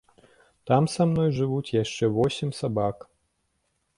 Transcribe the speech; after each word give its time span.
Там 0.69 0.83
са 0.93 1.05
мной 1.09 1.29
жывуць 1.39 1.75
яшчэ 1.83 2.05
восем 2.17 2.49
сабак. 2.61 3.09